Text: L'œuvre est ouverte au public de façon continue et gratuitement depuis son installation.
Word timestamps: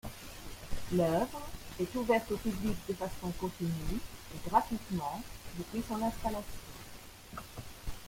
L'œuvre 0.93 1.43
est 1.79 1.93
ouverte 1.95 2.31
au 2.31 2.37
public 2.37 2.75
de 2.89 2.93
façon 2.95 3.29
continue 3.39 3.99
et 4.33 4.49
gratuitement 4.49 5.21
depuis 5.59 5.83
son 5.87 6.01
installation. 6.01 6.43